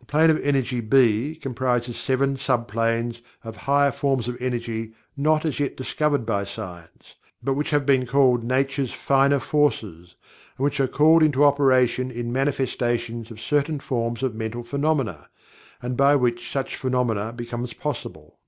The 0.00 0.06
Plane 0.06 0.28
of 0.30 0.40
Energy 0.40 0.80
(B) 0.80 1.36
comprises 1.36 1.96
seven 1.96 2.36
subplanes 2.36 3.20
of 3.44 3.58
higher 3.58 3.92
forms 3.92 4.26
of 4.26 4.36
energy 4.40 4.92
not 5.16 5.44
as 5.44 5.60
yet 5.60 5.76
discovered 5.76 6.26
by 6.26 6.42
science, 6.42 7.14
but 7.44 7.54
which 7.54 7.70
have 7.70 7.86
been 7.86 8.04
called 8.04 8.42
"Nature's 8.42 8.92
Finer 8.92 9.38
Forces" 9.38 10.16
and 10.58 10.64
which 10.64 10.80
are 10.80 10.88
called 10.88 11.22
into 11.22 11.44
operation 11.44 12.10
in 12.10 12.32
manifestations 12.32 13.30
of 13.30 13.40
certain 13.40 13.78
forms 13.78 14.24
of 14.24 14.34
mental 14.34 14.64
phenomena, 14.64 15.30
and 15.80 15.96
by 15.96 16.16
which 16.16 16.50
such 16.50 16.74
phenomena 16.74 17.32
becomes 17.32 17.72
possible. 17.72 18.40